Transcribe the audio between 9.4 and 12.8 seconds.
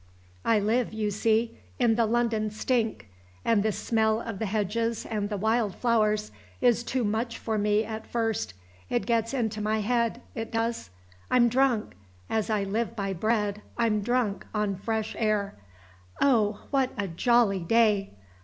my head, it does. I'm drunk! As I